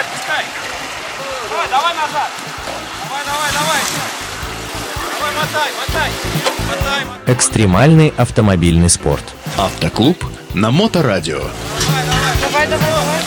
Давай, 0.00 0.12
отпускай. 0.12 0.44
Давай, 1.50 1.68
давай 1.68 1.94
назад. 1.94 2.30
Давай, 3.04 3.24
давай, 3.26 3.52
давай. 3.52 3.80
Давай, 5.18 5.34
мотай, 5.34 5.70
мотай. 5.78 6.10
Мотай, 6.68 7.04
мотай. 7.04 7.34
Экстремальный 7.34 8.14
автомобильный 8.16 8.88
спорт. 8.88 9.24
Автоклуб 9.58 10.24
на 10.54 10.70
Моторадио. 10.70 11.40
Давай, 12.40 12.66
давай, 12.66 12.66
давай. 12.66 13.20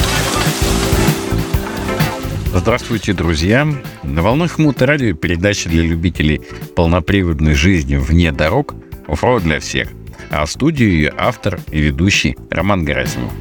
Здравствуйте, 2.56 3.14
друзья! 3.14 3.68
На 4.04 4.22
волнах 4.22 4.58
Моторадио 4.58 5.16
передача 5.16 5.70
для 5.70 5.84
любителей 5.84 6.42
полноприводной 6.76 7.54
жизни 7.54 7.98
вне 7.98 8.32
дорог 8.32 8.74
«Оффроуд 9.08 9.44
для 9.44 9.60
всех». 9.60 9.90
А 10.32 10.46
в 10.46 10.52
студии 10.52 10.86
ее 10.86 11.14
автор 11.18 11.60
и 11.72 11.80
ведущий 11.80 12.36
Роман 12.50 12.86
Герасимов. 12.86 13.32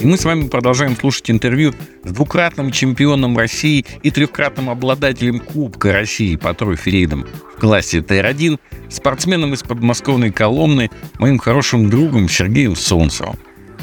И 0.00 0.06
мы 0.06 0.16
с 0.16 0.24
вами 0.24 0.48
продолжаем 0.48 0.96
слушать 0.96 1.30
интервью 1.30 1.74
с 2.04 2.10
двукратным 2.10 2.72
чемпионом 2.72 3.36
России 3.36 3.84
и 4.02 4.10
трехкратным 4.10 4.70
обладателем 4.70 5.40
Кубка 5.40 5.92
России 5.92 6.36
по 6.36 6.54
тройферейдам 6.54 7.26
в 7.56 7.60
классе 7.60 7.98
ТР-1, 7.98 8.58
спортсменом 8.88 9.52
из 9.52 9.62
подмосковной 9.62 10.32
Коломны, 10.32 10.90
моим 11.18 11.38
хорошим 11.38 11.90
другом 11.90 12.30
Сергеем 12.30 12.76
Солнцевым. 12.76 13.36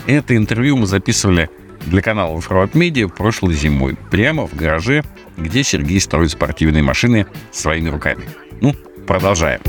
Это 0.07 0.35
интервью 0.35 0.77
мы 0.77 0.87
записывали 0.87 1.51
для 1.85 2.01
канала 2.01 2.35
Offroad 2.35 2.71
Media 2.71 3.07
прошлой 3.07 3.53
зимой, 3.53 3.95
прямо 4.09 4.47
в 4.47 4.55
гараже, 4.55 5.03
где 5.37 5.63
Сергей 5.63 5.99
строит 5.99 6.31
спортивные 6.31 6.81
машины 6.81 7.27
своими 7.51 7.89
руками. 7.89 8.27
Ну, 8.59 8.73
продолжаем. 9.05 9.61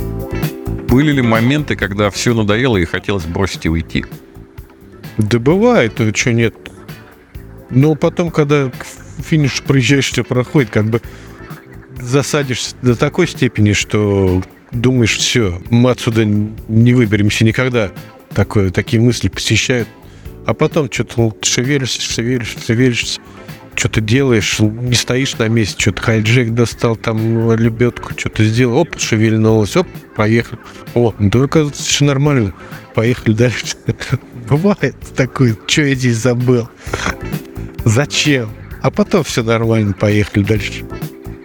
Были 0.89 1.13
ли 1.13 1.21
моменты, 1.21 1.77
когда 1.77 2.09
все 2.09 2.33
надоело 2.33 2.79
и 2.79 2.87
хотелось 2.87 3.27
бросить 3.27 3.67
и 3.67 3.69
уйти? 3.69 4.07
Да 5.19 5.39
бывает, 5.39 6.01
а 6.01 6.15
что 6.15 6.33
нет. 6.33 6.55
Но 7.71 7.95
потом, 7.95 8.31
когда 8.31 8.71
к 8.71 8.87
финишу 9.23 9.63
проезжаешь, 9.65 10.11
все 10.11 10.25
проходит, 10.25 10.71
как 10.71 10.87
бы 10.87 11.03
засадишься 12.01 12.77
до 12.83 12.97
такой 12.97 13.27
степени, 13.27 13.73
что 13.73 14.43
думаешь, 14.71 15.17
все, 15.17 15.61
мы 15.71 15.91
отсюда 15.91 16.25
не 16.25 16.95
выберемся 16.95 17.45
никогда. 17.45 17.91
Такое, 18.35 18.71
такие 18.71 19.03
мысли 19.03 19.29
посещают. 19.29 19.89
А 20.47 20.55
потом 20.55 20.91
что-то 20.91 21.35
шевелишься, 21.43 22.01
шевелишься, 22.01 22.61
шевелишься, 22.65 23.21
что-то 23.79 24.01
делаешь, 24.01 24.59
не 24.59 24.95
стоишь 24.95 25.39
на 25.39 25.49
месте, 25.49 25.81
что-то 25.81 26.03
хайджек 26.03 26.51
достал, 26.51 26.97
там 26.97 27.53
лебедку, 27.53 28.13
что-то 28.17 28.45
сделал, 28.45 28.79
оп, 28.79 28.99
шевельнулось, 28.99 29.77
оп, 29.77 29.87
поехал. 30.17 30.59
О, 30.95 31.15
ну 31.19 31.31
только 31.31 31.71
все 31.71 32.05
нормально, 32.05 32.55
поехали 32.95 33.35
дальше. 33.35 33.77
Бывает 34.49 34.97
такое, 35.15 35.57
что 35.67 35.83
я 35.83 35.95
здесь 35.95 36.17
забыл? 36.17 36.69
Зачем? 37.85 38.51
А 38.83 38.91
потом 38.91 39.23
все 39.23 39.43
нормально, 39.43 39.93
поехали 39.93 40.43
дальше. 40.43 40.85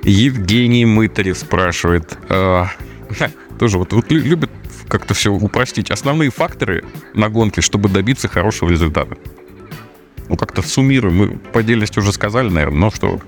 Евгений 0.04 0.86
Мытарев 0.86 1.38
спрашивает. 1.38 2.18
э, 2.30 2.66
тоже 3.60 3.78
вот, 3.78 3.94
вот 3.94 4.12
лю- 4.12 4.24
любит 4.24 4.50
как-то 4.88 5.14
все 5.14 5.32
упростить. 5.32 5.92
Основные 5.92 6.30
факторы 6.30 6.84
на 7.14 7.30
гонке, 7.30 7.62
чтобы 7.62 7.90
добиться 7.90 8.28
хорошего 8.28 8.70
результата. 8.70 9.18
Ну, 10.30 10.38
как-то 10.38 10.62
суммируем. 10.62 11.16
Мы 11.16 11.28
по 11.38 11.60
отдельности 11.60 12.00
уже 12.00 12.12
сказали, 12.12 12.50
наверное, 12.50 12.80
но 12.80 12.92
что... 12.92 13.20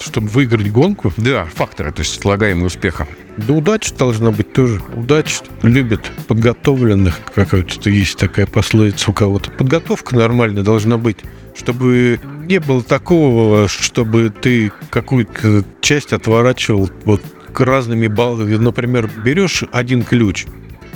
Чтобы 0.00 0.26
выиграть 0.26 0.72
гонку, 0.72 1.12
Да, 1.16 1.44
факторы, 1.54 1.92
то 1.92 2.00
есть 2.00 2.20
слагаемые 2.20 2.66
успеха. 2.66 3.06
да 3.36 3.54
удача 3.54 3.94
должна 3.94 4.32
быть 4.32 4.52
тоже. 4.52 4.82
Удача 4.96 5.44
любит 5.62 6.10
подготовленных, 6.26 7.20
какая-то 7.32 7.90
есть 7.90 8.18
такая 8.18 8.46
пословица 8.46 9.12
у 9.12 9.14
кого-то. 9.14 9.52
Подготовка 9.52 10.16
нормальная 10.16 10.64
должна 10.64 10.98
быть, 10.98 11.18
чтобы 11.54 12.18
не 12.46 12.58
было 12.58 12.82
такого, 12.82 13.68
чтобы 13.68 14.30
ты 14.30 14.72
какую-то 14.90 15.64
часть 15.80 16.12
отворачивал 16.12 16.90
вот 17.04 17.22
к 17.52 17.60
разными 17.60 18.08
баллами. 18.08 18.56
Например, 18.56 19.08
берешь 19.24 19.62
один 19.70 20.02
ключ, 20.02 20.46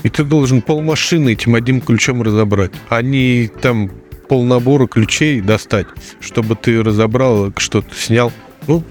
и 0.03 0.09
ты 0.09 0.25
должен 0.25 0.61
полмашины 0.61 1.33
этим 1.33 1.55
одним 1.55 1.81
ключом 1.81 2.23
разобрать, 2.23 2.73
а 2.89 3.01
не 3.01 3.49
там 3.63 3.91
полнабора 4.29 4.87
ключей 4.87 5.41
достать, 5.41 5.87
чтобы 6.21 6.55
ты 6.55 6.83
разобрал, 6.83 7.53
что-то 7.57 7.95
снял. 7.95 8.33
Ну, 8.67 8.85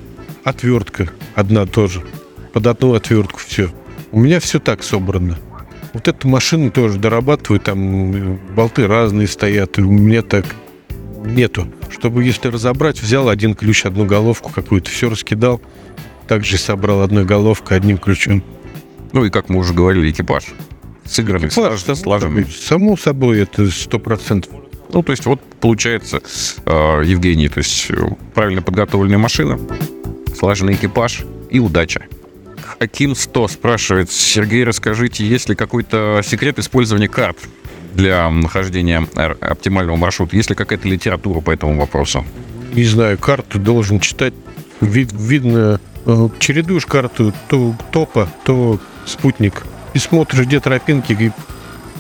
отвертка 0.44 1.10
одна 1.36 1.66
тоже. 1.66 2.02
Под 2.54 2.68
одну 2.68 2.94
отвертку 2.94 3.40
все. 3.46 3.70
У 4.12 4.20
меня 4.20 4.40
все 4.40 4.60
так 4.60 4.84
собрано. 4.84 5.38
Вот 5.94 6.08
эту 6.08 6.28
машину 6.28 6.72
тоже 6.72 7.00
дорабатываю, 7.00 7.60
там 7.60 8.14
э, 8.14 8.38
болты 8.56 8.88
разные 8.88 9.28
стоят, 9.28 9.78
и 9.80 9.82
у 9.82 9.92
меня 9.92 10.22
так 10.22 10.46
нету. 11.26 11.68
Чтобы, 11.90 12.24
если 12.24 12.50
разобрать, 12.50 13.02
взял 13.02 13.30
один 13.30 13.56
ключ, 13.56 13.86
одну 13.86 14.06
головку 14.06 14.52
какую-то, 14.54 14.90
все 14.90 15.10
раскидал, 15.10 15.62
также 16.28 16.58
собрал 16.58 17.02
одной 17.02 17.26
головкой, 17.26 17.78
одним 17.78 17.98
ключом. 17.98 18.44
Ну 19.14 19.26
и, 19.26 19.30
как 19.30 19.50
мы 19.50 19.60
уже 19.60 19.74
говорили, 19.74 20.12
экипаж. 20.12 20.46
Сыгранный, 21.06 21.50
слаж- 21.50 21.96
слаженный. 21.96 22.46
Само 22.46 22.98
собой, 22.98 23.42
это 23.42 23.70
сто 23.72 23.98
процентов. 23.98 24.52
Ну, 24.94 25.04
то 25.04 25.12
есть 25.12 25.26
вот 25.26 25.42
получается, 25.60 26.22
э, 26.66 27.02
Евгений, 27.06 27.50
то 27.50 27.60
есть 27.60 27.88
э, 27.90 27.96
правильно 28.34 28.62
подготовленная 28.62 29.18
машина, 29.18 29.60
слаженный 30.38 30.74
экипаж 30.74 31.24
и 31.50 31.60
удача. 31.60 32.04
Аким 32.80 33.16
100 33.16 33.48
спрашивает, 33.48 34.12
Сергей, 34.12 34.64
расскажите, 34.64 35.26
есть 35.26 35.50
ли 35.50 35.56
какой-то 35.56 36.22
секрет 36.24 36.60
использования 36.60 37.08
карт 37.08 37.38
для 37.94 38.30
нахождения 38.30 39.08
оптимального 39.16 39.96
маршрута? 39.96 40.36
Есть 40.36 40.50
ли 40.50 40.56
какая-то 40.56 40.88
литература 40.88 41.42
по 41.42 41.52
этому 41.52 41.80
вопросу? 41.80 42.24
не 42.74 42.84
знаю, 42.84 43.18
карту 43.18 43.60
должен 43.60 44.00
читать. 44.00 44.34
Вид- 44.82 45.12
видно, 45.14 45.80
э, 46.06 46.30
чередуешь 46.40 46.86
карту 46.86 47.34
то 47.50 47.76
топа, 47.92 48.30
то 48.46 48.80
спутник. 49.06 49.64
И 49.94 50.00
смотришь, 50.00 50.46
где 50.46 50.60
тропинки, 50.60 51.34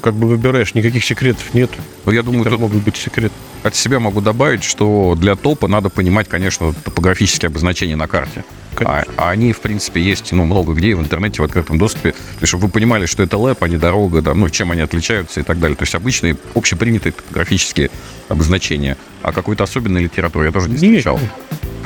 как 0.07 0.16
бы 0.16 0.29
выбираешь, 0.29 0.73
никаких 0.73 1.03
секретов 1.03 1.53
нет. 1.53 1.69
Ну, 2.06 2.13
я 2.13 2.23
думаю, 2.23 2.44
Это 2.44 2.51
тут 2.51 2.62
могут 2.62 2.81
быть 2.81 2.95
секреты. 2.95 3.34
от 3.63 3.75
себя 3.75 4.00
могу 4.00 4.22
добавить, 4.22 4.63
что 4.63 5.16
для 5.19 5.35
топа 5.35 5.68
надо 5.68 5.90
понимать, 5.90 6.29
конечно, 6.29 6.73
топографические 6.73 7.47
обозначения 7.47 7.97
на 7.97 8.07
карте. 8.07 8.45
А, 8.79 9.03
а 9.18 9.31
они, 9.31 9.51
в 9.51 9.59
принципе, 9.59 10.01
есть 10.01 10.31
ну, 10.31 10.45
много 10.45 10.72
где 10.72 10.95
в 10.95 11.01
интернете, 11.01 11.41
в 11.41 11.45
открытом 11.45 11.78
доступе. 11.78 12.12
То 12.12 12.18
есть, 12.40 12.47
чтобы 12.47 12.68
вы 12.68 12.69
понимали, 12.69 13.06
что 13.06 13.22
это 13.22 13.38
лэп, 13.38 13.62
а 13.62 13.68
не 13.68 13.75
дорога, 13.75 14.22
да, 14.22 14.34
ну, 14.34 14.50
чем 14.50 14.72
они 14.72 14.79
отличаются 14.79 15.41
и 15.41 15.44
так 15.44 15.59
далее. 15.59 15.75
То 15.75 15.84
есть, 15.84 15.94
обычные 15.94 16.38
общепринятые 16.56 17.12
топографические 17.12 17.89
обозначения. 18.29 18.95
А 19.24 19.34
какой-то 19.34 19.66
особенной 19.66 20.03
литературы 20.03 20.45
я 20.45 20.51
тоже 20.53 20.69
не 20.69 20.78
Нет. 20.78 21.03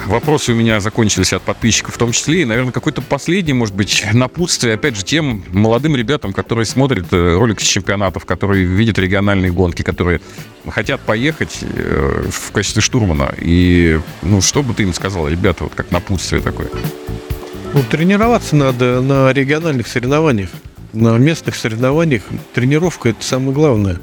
Вопросы 0.08 0.52
у 0.52 0.56
меня 0.56 0.80
закончились 0.80 1.34
от 1.34 1.42
подписчиков 1.42 1.96
в 1.96 1.98
том 1.98 2.12
числе. 2.12 2.42
И, 2.42 2.46
наверное, 2.46 2.72
какой-то 2.72 3.02
последний, 3.02 3.54
может 3.54 3.76
быть, 3.76 4.04
напутствие, 4.14 4.76
опять 4.76 4.96
же, 4.96 5.04
тем 5.04 5.44
молодым 5.50 5.96
ребятам, 5.96 6.34
которые 6.34 6.66
смотрят 6.66 7.08
э, 7.12 7.36
ролики 7.38 7.64
с 7.64 7.68
чемпионатов, 7.68 8.26
которые 8.26 8.66
видят 8.66 9.00
региональные 9.00 9.52
гонки, 9.52 9.82
которые 9.84 10.22
хотят 10.68 11.02
поехать 11.02 11.60
э, 11.62 12.26
в 12.30 12.52
качестве 12.52 12.82
штурмана. 12.82 13.34
И, 13.40 14.00
ну, 14.22 14.42
что 14.42 14.64
бы 14.64 14.74
ты 14.74 14.84
им 14.84 14.94
сказал, 14.94 15.28
ребята, 15.28 15.64
вот 15.64 15.76
как 15.76 15.92
напутствие 15.92 16.42
такое? 16.42 16.68
Ну, 17.74 17.84
тренироваться 17.90 18.56
надо 18.56 19.02
на 19.02 19.32
региональных 19.32 19.88
соревнованиях. 19.88 20.50
На 20.94 21.18
местных 21.18 21.56
соревнованиях 21.56 22.24
тренировка 22.54 23.10
это 23.10 23.24
самое 23.24 23.54
главное. 23.54 24.00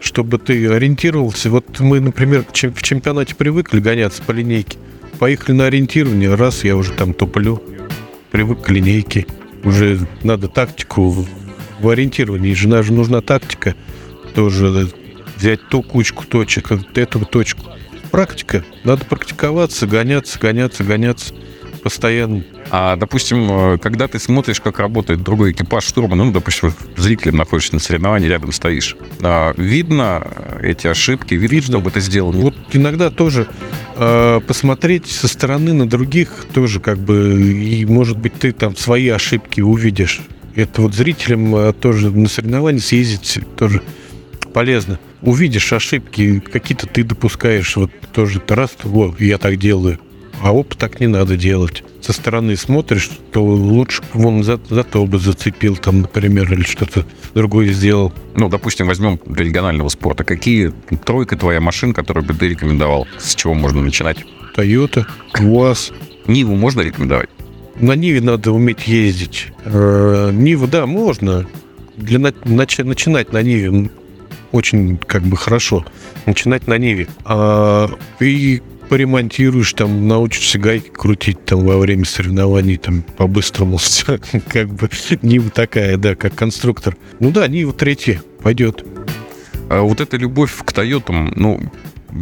Чтобы 0.00 0.38
ты 0.38 0.70
ориентировался. 0.70 1.50
Вот 1.50 1.80
мы, 1.80 2.00
например, 2.00 2.44
в 2.44 2.52
чемпионате 2.52 3.34
привыкли 3.34 3.80
гоняться 3.80 4.22
по 4.22 4.32
линейке. 4.32 4.78
Поехали 5.18 5.56
на 5.56 5.66
ориентирование, 5.66 6.34
раз 6.34 6.64
я 6.64 6.76
уже 6.76 6.92
там 6.92 7.12
туплю. 7.12 7.62
Привык 8.30 8.62
к 8.62 8.70
линейке. 8.70 9.26
Уже 9.64 10.06
надо 10.22 10.48
тактику 10.48 11.10
в- 11.10 11.88
ориентировании. 11.88 12.54
Жена 12.54 12.82
же 12.82 12.92
нужна 12.92 13.20
тактика. 13.20 13.74
Тоже 14.34 14.88
взять 15.36 15.60
ту 15.68 15.82
кучку 15.82 16.24
точек, 16.24 16.70
вот 16.70 16.96
эту 16.98 17.24
точку. 17.24 17.62
Практика. 18.10 18.64
Надо 18.84 19.04
практиковаться, 19.04 19.86
гоняться, 19.86 20.38
гоняться, 20.38 20.84
гоняться 20.84 21.34
постоянно. 21.82 22.44
А, 22.70 22.96
допустим, 22.96 23.48
э, 23.50 23.78
когда 23.78 24.08
ты 24.08 24.18
смотришь, 24.18 24.60
как 24.60 24.78
работает 24.78 25.22
другой 25.22 25.52
экипаж 25.52 25.84
штурмана, 25.84 26.24
ну, 26.24 26.32
допустим, 26.32 26.72
зрителем 26.96 27.36
находишься 27.36 27.74
на 27.74 27.80
соревновании, 27.80 28.28
рядом 28.28 28.52
стоишь, 28.52 28.96
а, 29.22 29.54
видно 29.56 30.26
эти 30.62 30.86
ошибки, 30.86 31.34
видно, 31.34 31.78
бы 31.80 31.90
ты 31.90 32.00
сделал. 32.00 32.32
Вот 32.32 32.54
иногда 32.72 33.10
тоже 33.10 33.48
э, 33.96 34.40
посмотреть 34.46 35.06
со 35.06 35.28
стороны 35.28 35.72
на 35.72 35.88
других 35.88 36.46
тоже 36.52 36.80
как 36.80 36.98
бы, 36.98 37.40
и 37.42 37.84
может 37.86 38.18
быть 38.18 38.34
ты 38.34 38.52
там 38.52 38.76
свои 38.76 39.08
ошибки 39.08 39.60
увидишь. 39.60 40.20
Это 40.54 40.82
вот 40.82 40.94
зрителям 40.94 41.54
э, 41.54 41.72
тоже 41.72 42.10
на 42.10 42.28
соревнования 42.28 42.80
съездить 42.80 43.40
тоже 43.56 43.82
полезно. 44.52 44.98
Увидишь 45.22 45.72
ошибки, 45.72 46.40
какие-то 46.40 46.86
ты 46.86 47.02
допускаешь, 47.02 47.76
вот 47.76 47.90
тоже 48.12 48.42
раз, 48.48 48.76
вот, 48.82 49.20
я 49.20 49.38
так 49.38 49.56
делаю. 49.56 49.98
А 50.42 50.52
опыт 50.52 50.78
так 50.78 51.00
не 51.00 51.06
надо 51.08 51.36
делать. 51.36 51.82
Со 52.00 52.12
стороны 52.12 52.56
смотришь, 52.56 53.10
то 53.32 53.42
лучше 53.44 54.02
вон 54.12 54.44
за, 54.44 54.60
за 54.70 54.84
то 54.84 55.04
бы 55.04 55.18
зацепил, 55.18 55.76
там, 55.76 56.02
например, 56.02 56.52
или 56.52 56.62
что-то 56.62 57.04
другое 57.34 57.72
сделал. 57.72 58.12
Ну, 58.36 58.48
допустим, 58.48 58.86
возьмем 58.86 59.18
для 59.26 59.44
регионального 59.44 59.88
спорта. 59.88 60.24
Какие 60.24 60.72
тройка 61.04 61.36
твоя 61.36 61.60
машин, 61.60 61.92
которую 61.92 62.24
бы 62.24 62.34
ты 62.34 62.48
рекомендовал? 62.48 63.06
С 63.18 63.34
чего 63.34 63.54
можно 63.54 63.82
начинать? 63.82 64.24
Toyota, 64.56 65.06
УАЗ. 65.40 65.92
Ниву 66.26 66.54
можно 66.56 66.82
рекомендовать? 66.82 67.28
На 67.76 67.92
Ниве 67.92 68.20
надо 68.20 68.52
уметь 68.52 68.86
ездить. 68.86 69.48
Э, 69.64 70.30
Нива, 70.32 70.66
да, 70.66 70.86
можно. 70.86 71.46
Для 71.96 72.18
на- 72.18 72.28
нач- 72.30 72.84
начинать 72.84 73.32
на 73.32 73.42
Ниве 73.42 73.90
очень 74.52 74.96
как 74.98 75.22
бы 75.22 75.36
хорошо. 75.36 75.84
Начинать 76.26 76.66
на 76.66 76.78
Ниве. 76.78 77.08
А 77.24 77.88
и 78.20 78.62
поремонтируешь, 78.88 79.72
там, 79.72 80.08
научишься 80.08 80.58
гайки 80.58 80.88
крутить 80.88 81.44
там 81.44 81.64
во 81.64 81.78
время 81.78 82.04
соревнований, 82.04 82.76
там, 82.76 83.02
по-быстрому 83.02 83.76
все. 83.78 84.18
Как 84.48 84.68
бы 84.68 84.88
Нива 85.22 85.50
такая, 85.50 85.96
да, 85.96 86.14
как 86.14 86.34
конструктор. 86.34 86.96
Ну 87.20 87.30
да, 87.30 87.46
Нива 87.48 87.72
третья 87.72 88.22
пойдет. 88.42 88.84
А 89.68 89.82
вот 89.82 90.00
эта 90.00 90.16
любовь 90.16 90.52
к 90.64 90.72
Тойотам, 90.72 91.32
ну, 91.36 91.60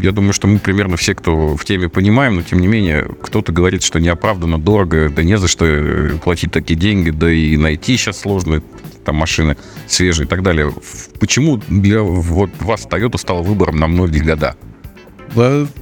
я 0.02 0.12
думаю, 0.12 0.32
что 0.32 0.48
мы 0.48 0.58
примерно 0.58 0.96
все, 0.96 1.14
кто 1.14 1.56
в 1.56 1.64
теме 1.64 1.88
понимаем, 1.88 2.36
но 2.36 2.42
тем 2.42 2.58
не 2.58 2.66
менее, 2.66 3.08
кто-то 3.22 3.52
говорит, 3.52 3.82
что 3.82 4.00
неоправданно 4.00 4.58
дорого, 4.58 5.08
да 5.08 5.22
не 5.22 5.38
за 5.38 5.46
что 5.48 5.64
э, 5.64 6.10
платить 6.22 6.50
такие 6.50 6.78
деньги, 6.78 7.10
да 7.10 7.30
и 7.30 7.56
найти 7.56 7.96
сейчас 7.96 8.20
сложно 8.20 8.62
там 9.04 9.16
машины 9.16 9.56
свежие 9.86 10.26
и 10.26 10.28
так 10.28 10.42
далее. 10.42 10.72
Почему 11.20 11.58
для 11.68 12.02
вот 12.02 12.50
вас 12.60 12.86
Toyota 12.86 13.16
стала 13.18 13.42
выбором 13.42 13.76
на 13.76 13.86
многие 13.86 14.18
года? 14.18 14.56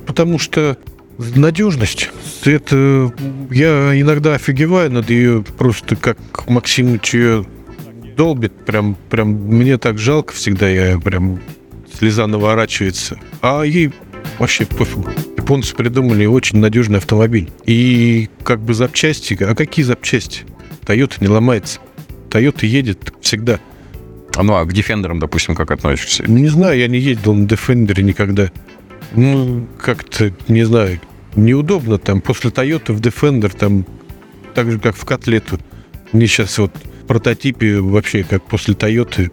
Потому 0.06 0.38
что 0.38 0.76
надежность. 1.18 2.10
Это 2.44 3.12
я 3.50 4.00
иногда 4.00 4.34
офигеваю 4.34 4.90
над 4.90 5.10
ее 5.10 5.44
просто 5.56 5.96
как 5.96 6.18
Максимыч 6.48 7.14
ее 7.14 7.46
долбит. 8.16 8.52
Прям, 8.64 8.96
прям 9.10 9.28
мне 9.28 9.78
так 9.78 9.98
жалко 9.98 10.32
всегда, 10.32 10.68
я 10.68 10.98
прям 10.98 11.40
слеза 11.98 12.26
наворачивается. 12.26 13.18
А 13.40 13.62
ей 13.62 13.92
вообще 14.38 14.66
пофигу. 14.66 15.08
Японцы 15.36 15.74
придумали 15.74 16.26
очень 16.26 16.58
надежный 16.58 16.98
автомобиль. 16.98 17.50
И 17.66 18.28
как 18.42 18.60
бы 18.60 18.74
запчасти. 18.74 19.36
А 19.42 19.54
какие 19.54 19.84
запчасти? 19.84 20.42
Тойота 20.84 21.16
не 21.20 21.28
ломается. 21.28 21.80
Тойота 22.30 22.66
едет 22.66 23.12
всегда. 23.20 23.60
А, 24.36 24.42
Ну, 24.42 24.54
а 24.54 24.64
к 24.64 24.72
Defender'ам, 24.72 25.18
допустим, 25.20 25.54
как 25.54 25.70
относишься? 25.70 26.24
Не 26.28 26.48
знаю, 26.48 26.78
я 26.78 26.88
не 26.88 26.98
ездил 26.98 27.34
на 27.34 27.46
Defender 27.46 28.00
никогда. 28.02 28.50
Ну, 29.16 29.66
как-то, 29.78 30.32
не 30.48 30.64
знаю, 30.64 31.00
неудобно 31.36 31.98
там. 31.98 32.20
После 32.20 32.50
Toyota 32.50 32.92
в 32.92 33.00
Defender 33.00 33.54
там 33.56 33.86
так 34.54 34.70
же, 34.70 34.78
как 34.78 34.96
в 34.96 35.04
котлету. 35.04 35.58
Мне 36.12 36.26
сейчас 36.26 36.58
вот 36.58 36.72
в 37.02 37.06
прототипе 37.06 37.80
вообще 37.80 38.24
как 38.24 38.44
после 38.44 38.74
Toyota, 38.74 39.30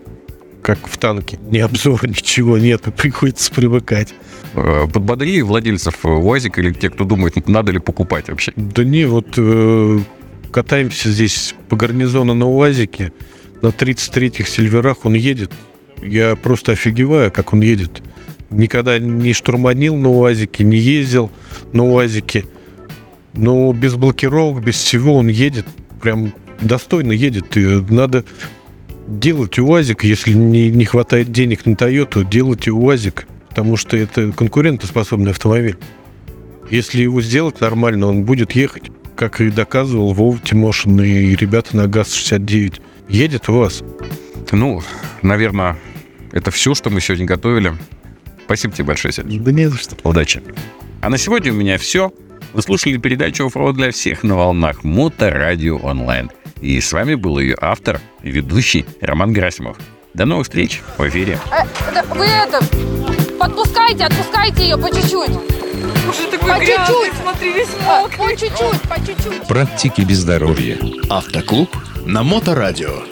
как 0.62 0.88
в 0.88 0.98
танке. 0.98 1.40
Ни 1.50 1.60
обзора, 1.60 2.08
ничего 2.08 2.58
нет, 2.58 2.82
приходится 2.98 3.52
привыкать. 3.52 4.14
Э, 4.54 4.88
Подбодри 4.92 5.42
владельцев 5.42 6.06
э, 6.06 6.10
УАЗика 6.10 6.62
или 6.62 6.74
те, 6.74 6.90
кто 6.90 7.06
думает, 7.06 7.48
надо 7.48 7.72
ли 7.72 7.80
покупать 7.80 8.30
вообще. 8.30 8.54
Да 8.56 8.84
не, 8.84 9.06
вот 9.06 9.34
э, 9.38 10.00
катаемся 10.52 11.10
здесь 11.12 11.56
по 11.70 11.76
гарнизону 11.76 12.34
на 12.34 12.48
УАЗике. 12.48 13.14
На 13.62 13.68
33-х 13.68 14.50
сильверах 14.50 15.06
он 15.06 15.14
едет. 15.14 15.52
Я 16.02 16.36
просто 16.36 16.72
офигеваю, 16.72 17.32
как 17.32 17.54
он 17.54 17.62
едет. 17.62 18.02
Никогда 18.52 19.00
не 19.00 19.32
штурманил 19.32 19.96
на 19.96 20.10
УАЗике, 20.10 20.66
не 20.66 20.78
ездил 20.78 21.32
на 21.72 21.86
УАЗике. 21.86 22.46
Но 23.34 23.72
без 23.72 23.96
блокировок, 23.96 24.64
без 24.64 24.76
всего 24.76 25.16
он 25.16 25.30
едет. 25.30 25.66
Прям 26.02 26.34
достойно 26.60 27.14
едет. 27.14 27.56
И 27.56 27.66
надо 27.90 28.26
делать 29.08 29.58
УАЗик, 29.58 30.04
если 30.04 30.34
не, 30.34 30.70
не 30.70 30.84
хватает 30.84 31.32
денег 31.32 31.66
на 31.66 31.78
Тойоту, 31.78 32.26
делайте 32.26 32.72
УАЗик. 32.72 33.26
Потому 33.48 33.78
что 33.78 33.96
это 33.96 34.32
конкурентоспособный 34.34 35.32
автомобиль. 35.32 35.78
Если 36.70 37.04
его 37.04 37.22
сделать 37.22 37.62
нормально, 37.62 38.08
он 38.08 38.24
будет 38.24 38.52
ехать, 38.54 38.92
как 39.16 39.40
и 39.40 39.50
доказывал 39.50 40.14
Вова 40.14 40.40
Тимошин 40.40 41.02
и 41.02 41.36
ребята 41.36 41.76
на 41.76 41.88
ГАЗ-69. 41.88 42.82
Едет 43.08 43.50
у 43.50 43.54
вас. 43.54 43.84
Ну, 44.52 44.82
наверное, 45.22 45.78
это 46.32 46.52
все, 46.52 46.76
что 46.76 46.90
мы 46.90 47.02
сегодня 47.02 47.26
готовили. 47.26 47.74
Спасибо 48.52 48.74
тебе 48.74 48.84
большое, 48.84 49.14
Сереж. 49.14 49.32
Да 49.36 49.52
не 49.54 49.68
за 49.68 49.78
что. 49.78 49.96
Удачи. 50.04 50.44
А 51.00 51.10
на 51.10 51.18
сегодня 51.18 51.54
у 51.54 51.56
меня 51.56 51.78
все. 51.78 52.12
Вы 52.52 52.62
слушали 52.62 52.98
передачу 52.98 53.46
«Оффроуд 53.48 53.78
для 53.78 53.92
всех» 53.92 54.24
на 54.24 54.36
волнах 54.36 54.84
Моторадио 54.84 55.78
онлайн. 55.78 56.30
И 56.60 56.82
с 56.82 56.92
вами 56.92 57.16
был 57.16 57.40
ее 57.40 57.56
автор 57.62 58.02
и 58.22 58.30
ведущий 58.30 58.86
Роман 59.00 59.32
Герасимов. 59.32 59.78
До 60.14 60.26
новых 60.26 60.48
встреч 60.48 60.82
в 60.98 61.08
эфире. 61.08 61.40
Э, 61.50 61.64
да 61.94 62.04
вы 62.14 62.26
это, 62.26 62.60
подпускайте, 63.40 64.04
отпускайте 64.04 64.64
ее 64.64 64.78
по 64.78 64.94
чуть-чуть. 64.94 65.30
Уже 66.10 66.28
такой 66.30 66.50
По 66.52 66.60
грязный, 66.60 66.88
чуть-чуть. 67.06 67.22
смотри, 67.22 67.54
весь 67.54 67.70
А, 67.88 68.02
мокрый. 68.02 68.18
По 68.18 68.36
чуть-чуть, 68.36 68.82
по 68.82 68.96
чуть-чуть. 68.98 69.48
Практики 69.48 70.02
без 70.02 70.18
здоровья. 70.18 70.78
Автоклуб 71.10 71.70
на 72.06 72.24
Моторадио. 72.24 73.04